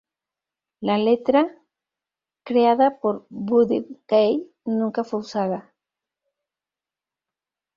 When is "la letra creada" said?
0.79-2.99